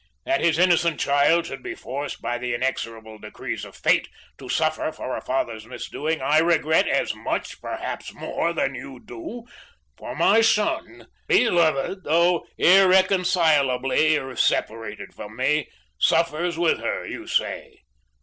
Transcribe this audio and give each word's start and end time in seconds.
That 0.25 0.41
his 0.41 0.57
innocent 0.57 0.99
child 0.99 1.45
should 1.45 1.61
be 1.61 1.75
forced, 1.75 2.23
by 2.23 2.39
the 2.39 2.55
inexorable 2.55 3.19
decrees 3.19 3.63
of 3.63 3.75
fate, 3.75 4.09
to 4.39 4.49
suffer 4.49 4.91
for 4.91 5.15
a 5.15 5.21
father's 5.21 5.67
misdoing, 5.67 6.23
I 6.23 6.39
regret 6.39 6.87
as 6.87 7.13
much, 7.13 7.61
perhaps 7.61 8.11
more, 8.11 8.51
than 8.51 8.73
you 8.73 8.99
do; 9.05 9.43
for 9.95 10.15
my 10.15 10.41
son 10.41 11.05
beloved, 11.27 12.03
though 12.03 12.47
irreconcilably 12.57 14.19
separated 14.37 15.13
from 15.13 15.35
me 15.35 15.69
suffers 15.99 16.57
with 16.57 16.79
her, 16.79 17.05
you 17.05 17.27
say. 17.27 17.81